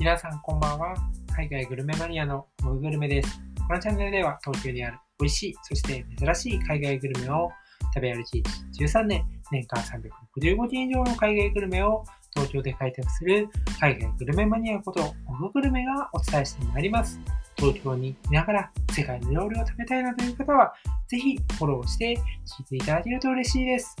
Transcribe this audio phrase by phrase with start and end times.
[0.00, 0.94] 皆さんこんばんは。
[1.36, 3.38] 海外グルメマニアのモググルメです。
[3.68, 7.50] このチャンネルでは東京にある美味しい、そして珍しい海外グルメを
[7.94, 8.42] 食べ歩き
[8.80, 12.02] 13年、年間365件以上の海外グルメを
[12.34, 13.46] 東京で開拓する
[13.78, 17.20] 海外グルメマニアことモググルメがお伝えしてまいります。
[17.56, 20.72] 東京にいながら世界の料理を食べたいなという方は、
[21.08, 23.94] ぜひフォローして聞いていただけると嬉しいです。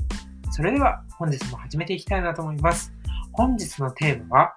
[0.50, 2.90] それでは本日も始めていきたいなと思います。
[3.32, 4.56] 本日のテーマは、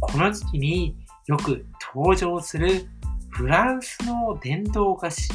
[0.00, 0.96] この時期に
[1.26, 1.64] よく
[1.94, 2.86] 登場する
[3.30, 5.30] フランスの伝統菓子、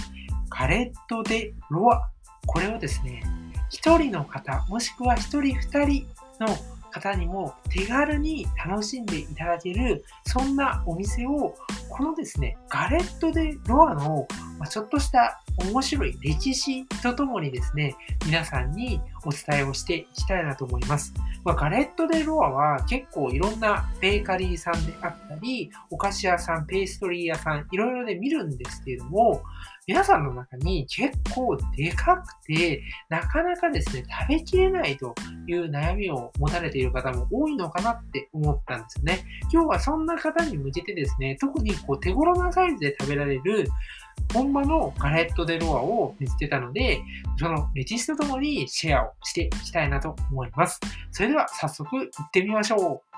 [0.50, 2.10] カレット・デ・ロワ。
[2.46, 3.24] これをですね、
[3.72, 6.08] 1人の方、もしくは1人2人
[6.40, 6.48] の
[6.92, 11.56] 方にも手軽に楽しんでいただける、そんなお店を、
[11.92, 14.26] このですね、ガレット・デ・ロアの、
[14.58, 17.96] まちょっとした面白い歴史とともにですね、
[18.26, 21.14] 皆さんにお伝えをしていきたいなと思います。
[21.44, 29.44] まあ、ガレット・デ・ロアは結構いろんなベーカリーさんであったり、お菓子屋さん、ペーストリー屋さん、いろいろで見るんですけれども、
[29.88, 35.16] 皆さんの中に結構でかくて、なかなかですね、食べきれないと
[35.48, 39.26] いう悩みを持たれている方も多いのかなって思ったんですよね。
[39.52, 43.68] 今日はそんな方に向けてですね、特にこう手頃なサイズで食べられる
[44.34, 47.02] 本場のガレット・デ・ロアを見つけたので、
[47.38, 50.80] その歴史とともにシェアをしていきたいなと思います。
[51.12, 53.12] それでは早速行ってみましょう。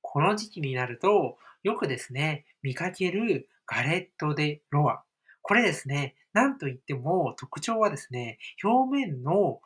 [0.00, 5.02] この時期になると、よくですね、見かけるガレット・デ・ロア。
[5.42, 9.60] これですね、なんといっても特徴はですね、表面の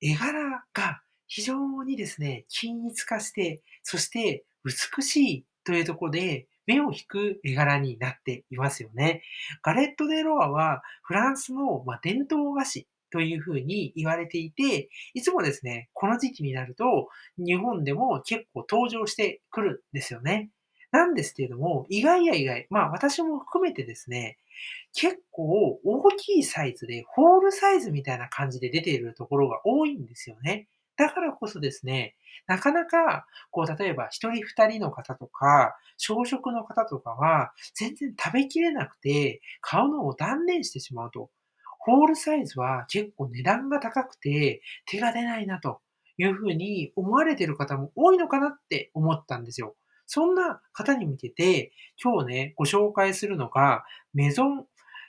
[0.00, 9.22] 絵柄が非常にですね、均一化して、そして美しいというところで目を引く絵柄になっていますよね。
[9.62, 20.50] ガレット・デ・ロアはフランスの伝統菓子というふうに言われていて、いつもですね、この時期になると日本でも結構登場してくるんですよね。
[20.90, 24.36] なんですけれども、意外や意外、まあ私も含めてですね、
[24.94, 30.66] 結構大きいサイズで、ホールサイズみたいな感じで出ているところが多いんですよね。
[31.00, 32.14] だからこそですね、
[32.46, 41.30] なかなか、こう、例えば一人二人の方とか、小食の方とかは、全然食べきれなくて、買うのを断念してしまうと。
[41.78, 45.80] ホールサイズは結構値段が高くて、手が出ないなと
[46.18, 49.76] いうふうに思われている方も多いのかなって思ったんですよ。
[50.04, 51.72] そんな方に向けて、
[52.02, 54.66] 今日ね、ご紹介するのが、メゾン・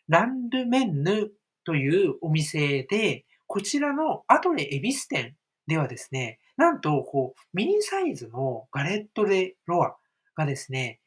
[0.07, 1.31] ランルメンヌ
[1.65, 5.35] というお店で、こちらのアトレ・エビス店
[5.67, 9.95] ではですね、なんと、こう、ミニサイズのガレットレロア
[10.35, 10.99] がですね、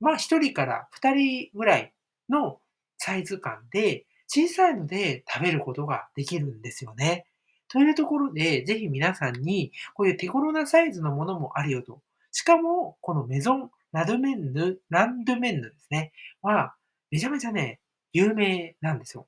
[0.00, 1.92] まあ1人から2人ぐらい
[2.28, 2.60] の
[2.98, 7.26] サイズ感で、小さいので食べることができるんですよね。
[7.68, 12.02] というところで、ぜひ皆さんに、こういう手頃なサイズのものもあるよと。
[12.30, 16.12] しかも、このメゾン・ラドメンヌ、ランドメンヌですね。
[16.42, 16.74] は、
[17.10, 17.80] めちゃめちゃね、
[18.12, 19.26] 有名なんですよ。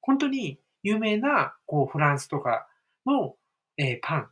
[0.00, 2.66] 本当に有名な、こう、フランスとか
[3.06, 3.36] の
[3.76, 4.28] え、パン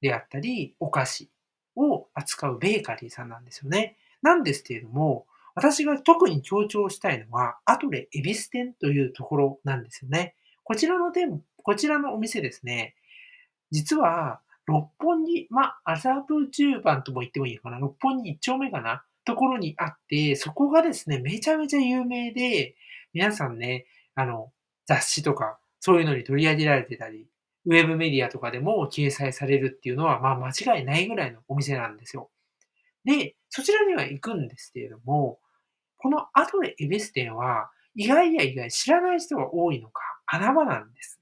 [0.00, 1.30] であったり、お菓子
[1.76, 3.96] を扱うベーカリーさんなんですよね。
[4.22, 10.34] なんですけれども、私が特に強調したいのは、アトレエビス店というところなんですよね。
[10.64, 12.94] こちらの店、こちらのお店ですね、
[13.70, 22.76] 実は、六本木、まあ、麻布十番とも言ってもいいのかな、六本木一丁目かな、ところにあって、そこがですね、めちゃめちゃ有名で、
[23.12, 24.52] 皆さんね、あの、
[24.86, 27.26] 雑誌とか、そういうのに取り上げられてたり、
[27.68, 32.30] ウェブメディアとかでも掲載されるっていうのは、まあ間違いないぐらいのお店なんですよ。
[33.04, 35.38] で、そちらには行くんですけれども、
[35.98, 41.20] このアトレエベス店は、意外や意外知らない人が多いのか、穴場なんです。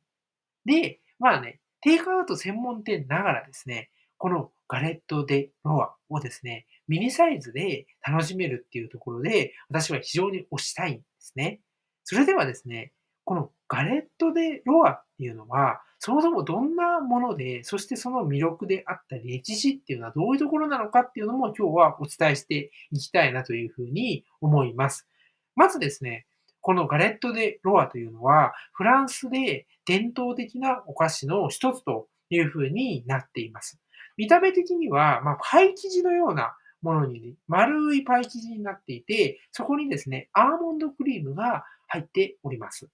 [0.65, 11.61] で、まあね、テイクアウト専門店ながらですね、このガレット・デ・ロアをですね、ミニサイズで楽しめるっていうところで、私は非常に推したいんですね。
[12.05, 12.93] それではですね、
[13.25, 25.07] このガレット・デ・ロアっていうのは、そもそもどんなもので、そしてその魅力であったり、歴史っていうのはどういうところなのかっていうのも今日はお伝えしていきたいなというふうに思います。
[25.55, 26.27] まずですね、
[26.61, 33.81] このガレット・デ・ロアというのは、フランスで伝統的なお菓子の一つというふうになっています。
[34.17, 42.89] 見た目的には、まあ、パイ生地のようなものに、丸いパイ生地になっていて、そこにですね、アーモンドクリームが入っております。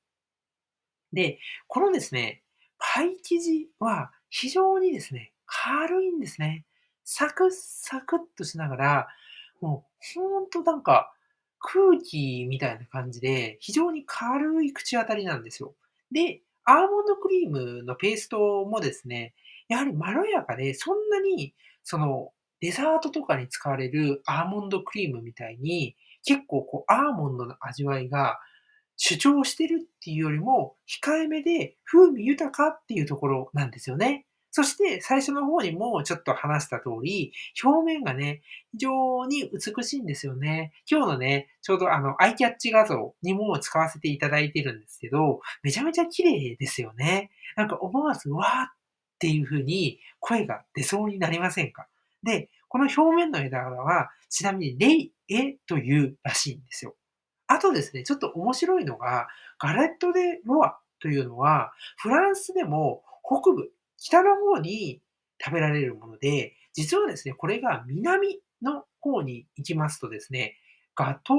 [1.13, 2.43] で、このですね、
[2.85, 6.67] パイ生地は非常にですね、軽いんですね。
[7.05, 9.09] サクッサクッとしながら、
[9.61, 9.87] も
[10.17, 11.13] うほんとなんか
[11.61, 15.75] 空気みたいな感じで、非常に軽い口当たりなんですよ。
[16.11, 19.35] で、アーモンドクリームのペーストもですね、
[19.69, 28.39] やはりまろやかで、そんなに、その、デザートとかに使われるアーモンドクリームみたいに、結構こう、アーモンドの味わいが
[29.05, 34.27] 主張してるっていうよりも、控えめで風味豊かっていうところなんですよね。
[34.53, 37.33] そして最初の方にもちょっと話した通り、
[37.65, 40.73] 表面がね、非常に美しいんですよね。
[40.89, 47.33] 今日のね、ちょうどあの、アイキャッチ画像にも使わせていただいてるんですけど、めちゃめちゃ綺麗ですよね。
[47.57, 48.73] なんか思わず、わーっ
[49.19, 51.89] ていう風に声が出そうになりませんか？
[52.23, 56.95] で、この表面の枝柄は、ちなみにレイエというらしいんですよ。
[57.53, 59.29] あとですね、ちょっと面白いのが、
[59.59, 65.03] ガレット・デ・ロアというのは、フランスでも北部、北の方に
[65.39, 70.57] 食べられるもので、実はですね、これが南の方に行きますとですね、
[70.97, 71.37] ガトー・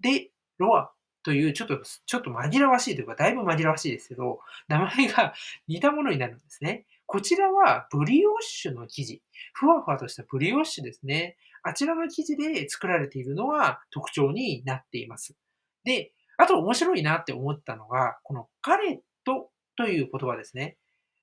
[0.00, 0.90] デ・ロア
[1.22, 5.32] という、ちょっと、ちょっと紛らわしいというか、だいぶ紛らわしいですけど、名前が
[5.66, 6.84] 似たものになるんですね。
[7.06, 9.22] こちらはブリオッシュの生地。
[9.54, 11.38] ふわふわとしたブリオッシュですね。
[11.62, 15.34] あちらの生地で作られているのは特徴になっています。
[15.84, 20.76] で、あと面白いなって思ったのが、このガレットという言葉ですね。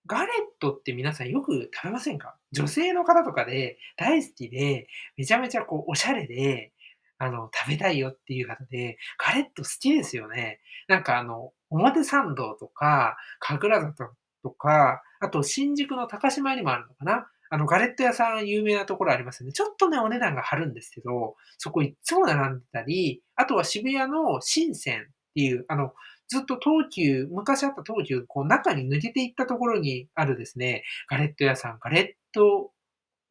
[0.07, 0.27] ガレッ
[0.59, 2.35] トって皆さんよく食べませんか？
[2.51, 6.71] 女性の方とかで大好きで、めちゃめちゃこうおしゃれで、
[7.17, 10.59] あの、食べたいよっていう方で、ガレット好きですよね。
[10.87, 14.11] なんかあの、表参道とか、神楽坂
[14.41, 17.27] とか、あと新宿の高島屋にもあるのかな？
[17.51, 19.51] あの、ガレット屋さん有名なところありますよね。
[19.51, 25.03] ちょっとね、お値段が張るんですけど、そこいっつも並んでたり、あとは渋谷の深センっ
[25.35, 25.93] ていう、あの、
[26.29, 32.71] ずっと東急、昔あった東急、こう中に抜けていったところにあるですね、ガレット屋さん、ガレット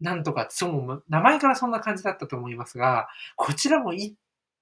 [0.01, 4.15] なんとか、そう、名前からそんな感じだったと思いますが、こちらもいっ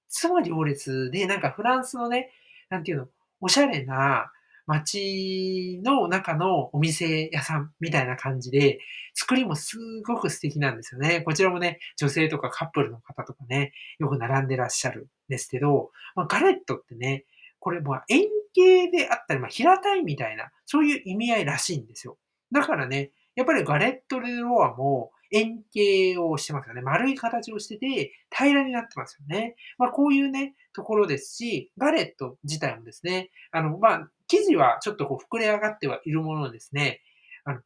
[0.07, 2.31] つも行列で、なんかフランスのね、
[2.69, 3.07] なんていうの、
[3.41, 4.31] おしゃれな、
[4.69, 8.79] 街の中のお店屋さんみたいな感じで、
[9.15, 11.21] 作りもすごく素敵なんですよね。
[11.21, 17.25] こちらもね、女性とかカップルの方とかね、よく並んでらっしゃるんですけど、まあ、ガレットってね、
[17.59, 22.17] これも円形であったり、まあ、平たいみたいな、そういう意味合いらしいんですよ。
[22.51, 26.81] だからね、やっぱりガレット・レロアも円形をしてますよね。
[26.81, 29.55] 丸い形をしてて、平らになってますよね。
[29.77, 37.01] まあ、こういうね、ところですし、ガレット自体もですね、あの、まあ、生地はちょっとこう膨れ上がってはいるものですね、
[37.43, 37.61] あの、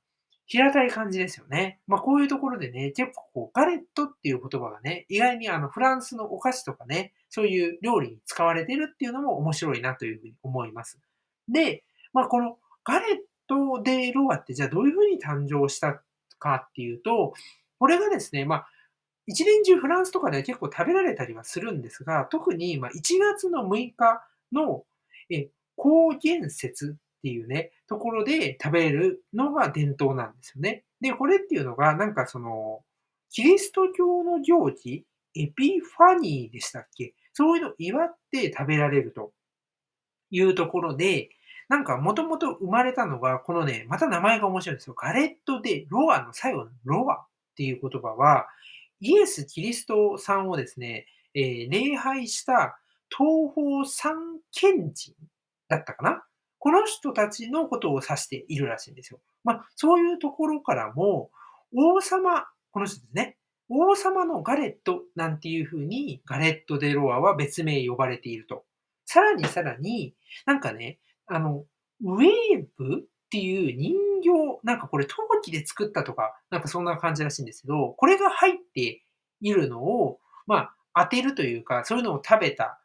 [0.46, 1.80] 平たい感じですよね。
[1.88, 11.00] まあ、こういうところでね、結構こう、ガレットっていう言葉がね、意外にあの、フランスのお菓子とかね、そういう料理に使われてるっていうのも面白いなというふうに思います。
[11.50, 11.84] で、
[12.14, 13.18] まあ、このガレッ
[13.48, 16.02] ト・デ・ロワってじゃあどういうふうに誕生した
[16.40, 17.34] かっていうと、
[17.80, 18.68] これがですね、まあ、
[19.26, 24.84] 一年中フランスとかでは結構食べられたりはするんですが、特にま1月の6日の
[25.30, 30.84] え高原節っていうね、ところで食べるのが伝統なんですよね。
[31.02, 32.84] で、これっていうのが、なんかその、
[33.30, 35.06] キリスト教の行事、
[35.36, 37.16] エピファニーでしたっけ？
[37.34, 39.32] そういうのを祝って食べられると
[40.30, 41.30] いうところで、
[41.70, 44.96] なんかもともと生まれたのが、このね、また名前が面白いんですよ。
[44.96, 48.48] ガレットでロアの最後のロアっていう言葉は、
[49.00, 52.78] イエス・キリストさんをですね、えー、礼拝した
[53.10, 55.16] 東方三賢人
[55.70, 56.24] だったかな？
[56.60, 59.20] この人たちのことを指しているらしいんですよ。
[59.44, 61.30] まあ、そういうところからも、
[61.76, 63.38] 王様、この人ですね。
[63.70, 68.64] 王様のガレットなんていうふうに、ガレット・デ・ロアは別名呼ばれていると。
[69.06, 70.16] さらにさらに、
[70.46, 71.66] なんかね、あの、
[72.02, 79.04] ウェーブっていう人形、なんかこれ陶器で作ったとか、なんかそんな感じらしいんですけど、これが入って
[79.42, 82.80] いるのを、まあ、当てるというか、そういうのを食べた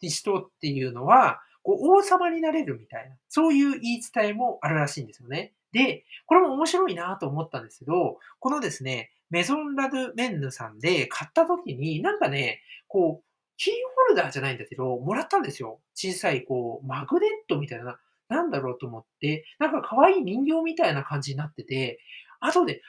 [0.00, 5.52] 人っていうのは、こう王様になれるみたいな、そういう言い伝えもあるらしいんですよね。
[5.70, 13.24] で、これも面白いなと思ったんですけど、このですね、メゾンラドメンヌさんで買った時に、なんかね、こう、
[13.58, 15.80] キーホルダーじゃないんだけど、もらったんですよ。
[15.94, 22.00] 小さい、こう、マグネットみたいな、なんだろうと思って、なんか可愛い人形みたいな感じになってて、
[22.40, 22.80] 後で、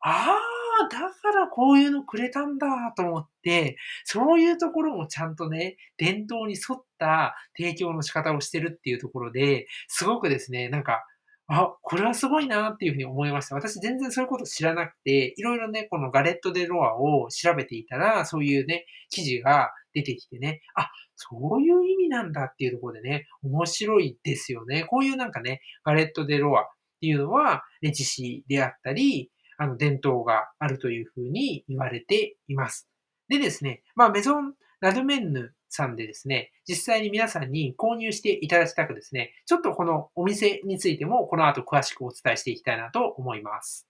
[0.00, 0.36] あ
[0.84, 2.66] あ、だからこういうのくれたんだ
[2.96, 11.04] と思って、そういうところもちゃんとね、伝統に沿った提供の仕方をしてるっていうところで、すごくですね、なんか、
[11.48, 13.54] あ、これはすごいなっていうふうに思いました。
[13.54, 24.84] 私全然そういうこと知らなくて、いろいろね、このガレット・デ・ロアを調べていたら、そういうね、記事が出てきてね、あ、そういう意味なんだっていうところでね、面白いですよね。
[24.84, 26.66] こういうなんかね、ガレット・デ・ロアっ
[27.00, 32.88] ていうのは、歴史であったり、あの、伝統があるというふうに言われています。
[33.28, 43.86] でですね、まあ、メゾン・ラドメンヌさんでですね、実際に皆さんに購入していただきたくですね、ちょっとこのお店についてもこの後詳しくお伝えしていきたいなと思います。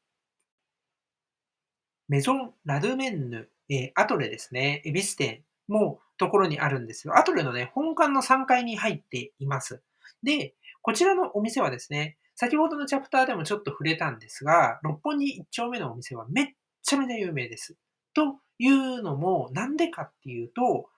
[2.08, 7.16] メゾン・ラドメンヌ、えー、アトレですね、エビス店もところにあるんですよ。
[7.18, 9.82] アトレのね、本館の3階に入っています。
[10.22, 16.46] で、こちらのお店はですね、先ほどのチャプターでもちょっと触れたんですが、六本木1丁目のお店はめっ
[16.82, 17.76] ちゃめちゃ有名です。
[18.14, 20.88] というのも、なんでかっていうと、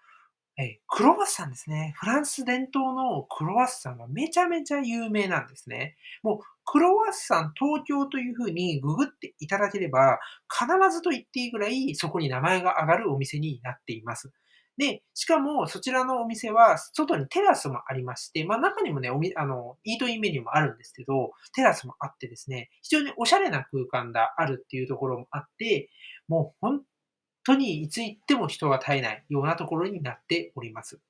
[0.61, 1.95] えクロワッサンですね。
[1.97, 5.97] フランス伝統のクロワッサンがめちゃめちゃ有名なんですね。
[6.25, 10.19] もう、クロワッサン東京というふうにググっていただければ、
[10.51, 14.33] 必ずと言っていいぐらいそこに名前が上がるお店になっています。
[14.79, 25.91] で、しかもそちらのお店は外にテラスもありまして、まあ中にもね、おみあの、イートインメニューもあるんですけど、テラスもあってですね、非常におしゃれな空間があるっていうところもあって、
[26.29, 26.83] もう本
[27.45, 31.01] 当にいつ行っても人が絶えないようなところになっております。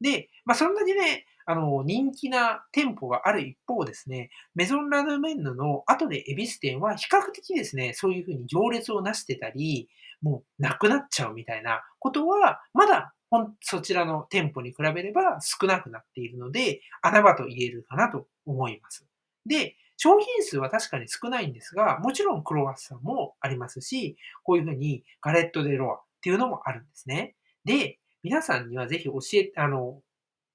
[0.00, 9.88] で、まあそんなにね、あの、人気な店舗がある一方ですね、メゾンラドメンヌの後でエビス店は比較的ですね、そういうふうに行列をなしてたり、
[10.20, 13.14] もうなくなっちゃうみたいなことは、まだ
[13.60, 19.06] そちらの店舗に比べれば少なくなっているので、穴場と言えるかなと思います。
[19.46, 27.34] で、商品数は確かに少ないんですが、もちろんクロワッサンもありますし、こういうふうにガレット・デ・ロアっていうのもあるんですね。
[27.64, 30.02] で、皆さんにはぜひ教え、あの、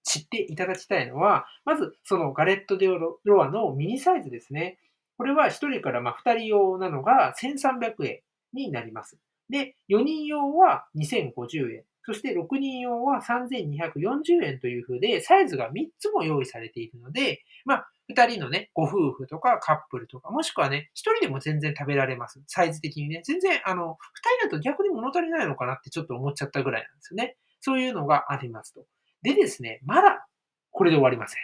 [0.03, 4.77] 知っていただきたいのは、まずそのガレット・デ・ロアのミニサイズですね。
[5.17, 8.19] これは1人からま2人用なのが1300円
[8.53, 9.17] になります。
[9.49, 11.83] で、4人用は2050円。
[12.05, 22.43] そして6人用は3240円という風で、サイズが3つも用意されているので、まあ、2人のね、ご夫婦とかカップルとか、もしくはね、1人でも全然食べられます。
[22.45, 23.21] サイズ的にね。
[23.25, 27.37] 全然、あの、2人だと逆に物足りないのかなってちょっと思っちゃったぐらいなんですよね。
[27.65, 28.86] そういうのがありますと。
[29.22, 30.27] でですね、まだ
[30.72, 31.41] これで終わりません。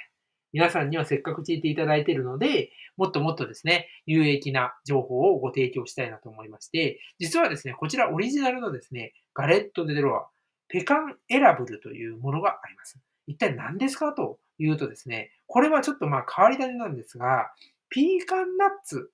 [0.51, 10.27] 皆さんにはせっかく聞いていただいているので、もっともっとですね、有益な情報をご提供したいなと思いまして、実はですね、こちらオリジナルのですね、ガレット・デ・ロア、
[10.67, 12.99] ペカンエラブルというものがあります。
[13.25, 17.49] 一体何ですかというとですね、これはちょっとまあ変わり種なんですが、
[17.87, 19.09] ピーカンナッツ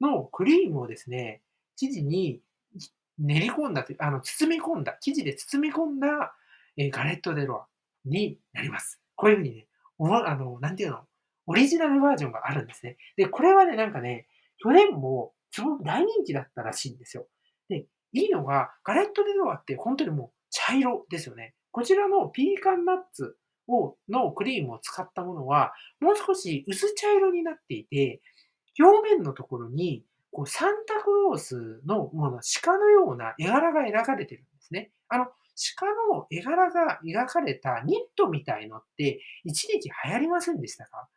[0.00, 1.42] のクリームをですね、
[1.74, 2.40] 生地に
[3.18, 6.34] 練り込んだという、あの、包み込んだ、生地で包み込んだ、
[6.76, 7.66] えガレットデロア
[8.04, 9.00] になります。
[9.14, 9.66] こういうふうにね、
[9.98, 11.00] おあの、なんていうの、
[11.46, 12.96] オリジナルバージョンがあるんですね。
[13.16, 14.26] で、これはね、なんかね、
[14.58, 17.26] 去年もすごく大人気だったらしいんですよ。
[17.68, 21.54] で、いいのが、ガレットデロアって本当にもう茶色ですよね。
[21.70, 23.36] こちらのピーカンナッツ
[23.68, 28.20] をのクリームを使ったものは、もう少し薄茶色になっていて、
[28.78, 30.04] 表面のところに、
[30.36, 34.90] こうサンタクロースのもの、鹿のような絵柄が描かれてるんですね。
[35.08, 41.08] あの、鹿の絵柄が描かれたニットみたいのって一時期流行りませんでしたか？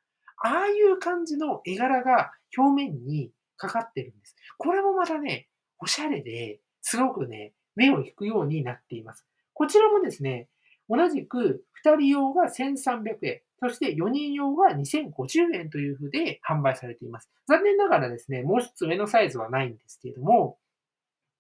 [0.42, 4.38] ああいう感じの絵柄が表面にかかってるんです。
[4.58, 5.50] これもまたね、
[5.80, 9.26] おしゃれで、すごくね、目を引くようになっています。
[9.54, 10.48] こちらもですね、
[10.88, 17.30] 同じく2人用が1300円、そして4人用が2050円という風で販売されています。
[17.48, 20.58] 残念ながらですね、もう一つ上のサイズはないんですけれども、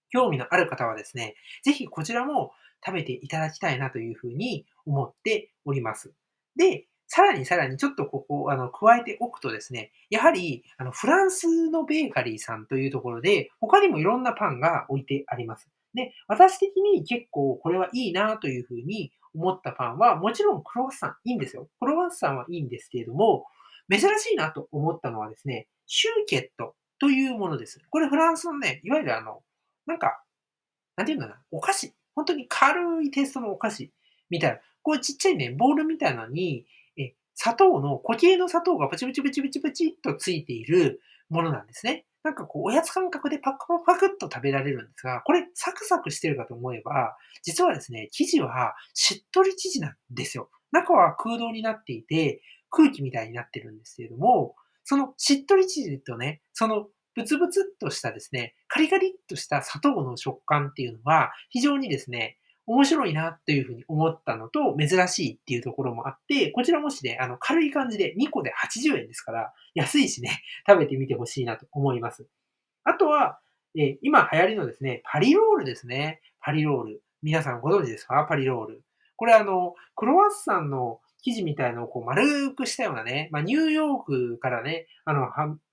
[0.09, 2.51] 興味のある方はですね、ぜひこちらも
[2.85, 6.13] 食べていただきたいなというふうに思っております。
[6.55, 15.67] で、さらにさらにちょっとここ、あの、加えておくとですね、やはり、あの、フランスのベーカリーさんというところで、他にもいろんなパンが置いてあります。
[15.95, 21.69] で、私的に結構これはいいなというふうに思ったパンは、もちろんクロワッサンいいんですよ。
[21.79, 23.45] クロワッサンはいいんですけれども、
[23.89, 27.79] 珍しいなと思ったのはですね、シューケットというものです。
[27.89, 29.41] これフランスのね、いわゆるあの、
[29.85, 30.23] なんか、
[30.95, 31.93] なんていうのかな、お菓子。
[32.15, 33.91] 本当に軽いテストのお菓子
[34.29, 34.59] みたいな。
[34.81, 36.65] こうちっちゃいね、ボールみたいなのに、
[36.97, 42.05] え、砂糖の、固形の砂糖がプチプチプチプチプチっとついているものなんですね。
[42.23, 50.49] なんかこう、おやつ感覚でパクパクっと食べられるんですが、これサクサクしてるかと思えば、実はですね、生地はしっとり生地なんですよ。
[50.71, 62.37] 中は空洞になっていて、空気みたいになってるんですけれども、そのしっとり生地とね、そのブツブツっとしたですね、カリカリっとした砂糖の食感っていうのは、非常にですね、
[62.69, 72.27] 面白いなっていうふうに思ったのと、珍しいっていうところもあって、こちらもしね、あの、軽い感じで2個で80円ですから、安いしね、 食べてみてほしいなと思います。
[72.83, 73.39] あとは、
[73.75, 76.21] え今流行りのですね、パリロールですね。
[76.39, 77.03] パリロール。
[77.23, 78.23] 皆さんご存知ですか？
[78.29, 78.83] パリロール。
[79.15, 85.27] これあの、クロワッサンの生地みたいのをこう丸くしたようなね、まあ、ニューヨークからね、あの、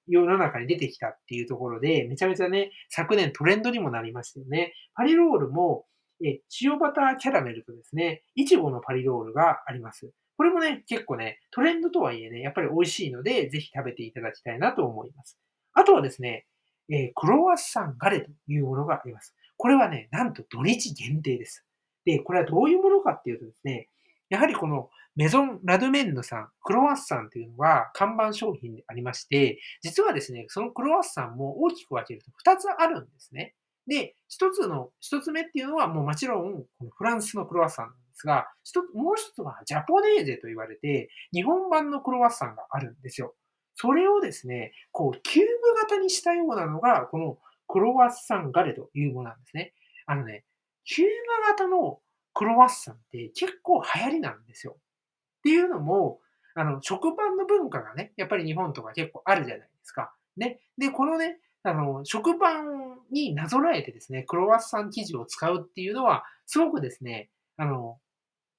[0.09, 4.75] 世の中に出てきたっていうところで、めちゃめちゃね、昨年トレンドにもなりましたよね。
[4.95, 5.85] パリロールも、
[6.25, 10.11] え塩バターキャラメルとですね、いちごのパリロールがあります。
[10.37, 15.39] これもね、結構ね、トレンドとはいえね、やっぱり美味しいので、ぜひ食べていただきたいなと思います。
[15.73, 16.47] あとはですね、
[16.91, 19.35] えー、クロワッサンガレというものがあります。
[19.57, 21.65] これはね、なんと土日限定です。
[22.05, 23.89] で、これはどういうものかっていうとですね、
[24.29, 33.55] やはりこのメゾン・ラドメンヌさん、クロワッサンというのが看板商品でありまして、実はですね、そのクロワッサンも大きく分けると2つあるんですね。
[33.87, 43.35] で、一つの、一つ目っていうのはもうもちろん、このフランスのクロワッサンなんですが、一つもう一つは japonaise と言われて、日本版のクロワッサンがあるんですよ。
[43.75, 47.39] それをですね、こう、キューブ型にしたようなのが、この
[47.69, 49.75] クロワッサンガレットというものなんですね。
[50.07, 50.45] あのね、
[50.85, 52.01] キューブ型の
[52.33, 54.77] クロワッサンって結構流行りなんですよ。
[54.79, 56.21] っていうのも、
[56.55, 60.15] あの、食パンの文化がね、やっぱり日本とか結構あるじゃないですか。
[60.37, 60.61] ね。
[60.79, 67.99] で、このね、あの、食パンになぞらえてですね、クロワッサン生地を使うっていうのは、すごくですね、あの、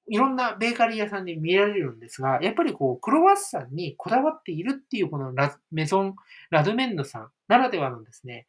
[0.09, 6.15] いろんなベーカリー屋さんで見られるんですが、やっぱりこう、クロワッサンにこだわっているっていうこのラメゾン、
[6.49, 8.47] ラドメンドさんならではのですね、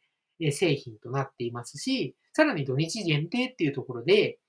[0.51, 4.39] 製品となっていますし、さらに土日限定っていうところで、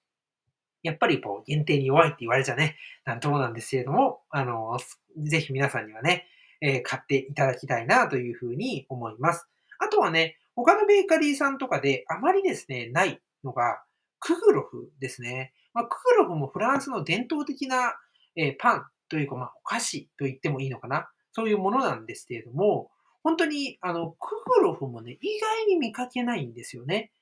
[0.83, 4.79] やっぱりこう、限定に弱いって言われちゃね、なんともなんですけれども、あの、
[5.19, 6.27] ぜひ皆さんにはね、
[6.61, 9.49] え、買っていただきたいなというふうに思います。
[9.81, 13.83] あとはね、他のベーカリーさんとかであまりですね、ないのが、
[14.21, 15.53] クグロフですね。
[15.73, 17.95] まあ、クグロフもフランスの伝統的な、
[18.37, 21.09] え、パンというか、まあ、お菓子と言ってもいいのかな。
[21.33, 22.91] そういうものなんですけれども、
[23.23, 27.13] 本当に、あの、クグロフもね、意外に見かけないんですよね。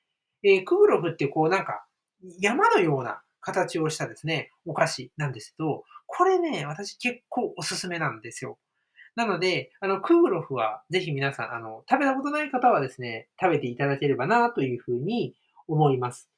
[0.43, 1.85] えー、クグロフってこうなんか、
[2.39, 8.57] 山のような形をしたですね、お菓子なんですけど、これね、私結構おすすめなんですよ。
[9.19, 15.35] なので、あの、クーロフはぜひ皆さん、あの、食べたことない方はですね、食べていただければなというふうに
[15.67, 16.29] 思います。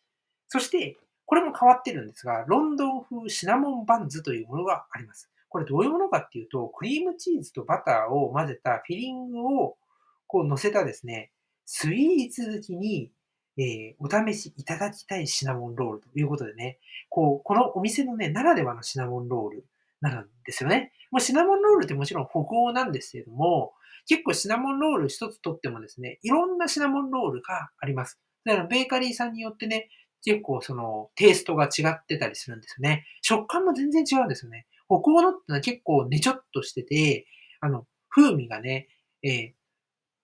[0.47, 0.97] そして、
[1.27, 5.29] これも変わってるんですが、ロンドン風シナモンバンズというものがあります。
[5.47, 9.77] これどういうものかっていうと、クリームチーズとバターを混ぜたフィリングを
[10.25, 11.31] こう乗せたですね、
[11.67, 13.11] スイーツ好きに、
[13.59, 19.65] えー、お試しいただきたいシナモンロールということでね、こう、このお店のね、ならではのシナモンロール
[20.01, 20.91] なるんですよね。
[21.11, 23.73] まあ、シナモンロールってもちろん北欧なんですけれども、
[24.07, 28.19] 結構シナモンロール一つとってもですね、いろんなシナモンロールがあります。
[28.45, 29.89] だからベーカリーさんによってね、
[30.23, 33.05] 結構そのテイストが違ってたりするんですよね。
[33.21, 34.67] 食感も全然違うんですよね。
[34.87, 37.27] 北欧のってのは結構ねちょっとしてて、
[37.59, 38.87] あの、風味がね、
[39.23, 39.51] えー、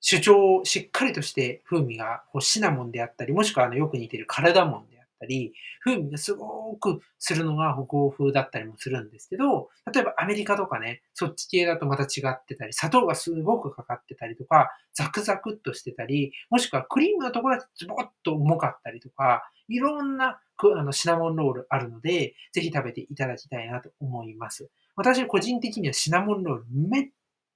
[0.02, 5.54] 主張をしっかりとして風味がこうシナモンであったり、もしくはあのよく似てるカルダモンでったり、
[5.84, 24.70] 風味がすごくするのが北欧風だったりもするんですけど、例えばアメリカとかね、そっち系だとまた違ってたり、砂糖がすごくかかってたりとか、ザクザクっとしてたり、もしくはクリームのところだとズボッと重かったりとか、いろんなあのシナモンロールあるので、ぜひ食べていただきたいなと思います。
[24.96, 27.10] 私個人的にはシナモンロールめっ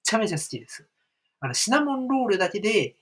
[0.04, 0.88] ちゃめちゃ好きです。
[1.40, 2.96] あのシナモンロールだけで、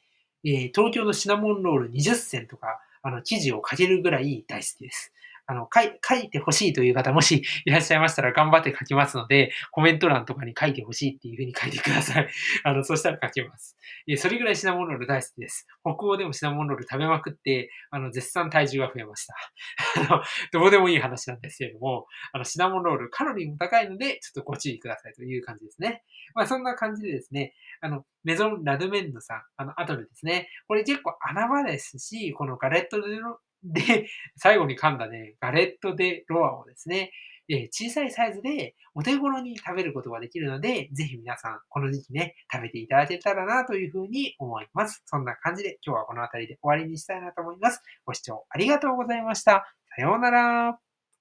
[0.46, 5.14] えー、東京のシナモンロール20銭とかあの、記事を書けるぐらい大好きです。
[5.50, 12.30] あの、書い書いてほしいという方、もし いらっしゃいましたら頑張って書きますので、コメント欄とかに書いてほしいっていうふうに書いてください。
[12.64, 13.76] あの、そしたら書きます。
[14.08, 15.68] えそれぐらいシナモンロール大好きです。
[15.82, 19.36] 北欧でもシナモンロール食べまくって、あの、絶賛体重が増えました。
[20.14, 26.04] あの、どうでもいい話なんですけれども、あの、シナモンロール、カロリーも高いので、ちょっとご注意くださいという感じですね。
[26.36, 33.20] まあ、そんな感じでですね、あの、メゾン・ラドメンドさん、あの、後でですね、これ結構穴場ですし、このガレット・デ
[33.64, 37.12] で、最後に噛んだね、ガレット・デ・ロアをですね、
[37.52, 45.02] え小さいサイズでお手頃に食べることができるので、ぜひ皆さん、この時期ね、食べていただけたらなというふうに思います。
[45.06, 47.82] そんな感じで今日はこの辺りで終わりにしたいなと思います。
[48.06, 49.66] ご視聴ありがとうございました。
[49.96, 50.89] さようなら。